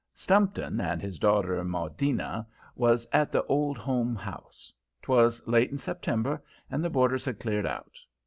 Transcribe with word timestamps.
Stumpton 0.15 0.79
and 0.81 0.99
his 0.99 1.19
daughter, 1.19 1.63
Maudina, 1.63 2.47
was 2.75 3.05
at 3.13 3.31
the 3.31 3.43
Old 3.43 3.77
Home 3.77 4.15
House. 4.15 4.73
'Twas 5.03 5.45
late 5.45 5.69
in 5.69 5.77
September, 5.77 6.41
and 6.71 6.83
the 6.83 6.89
boarders 6.89 7.25
had 7.25 7.39
cleared 7.39 7.67
out. 7.67 7.95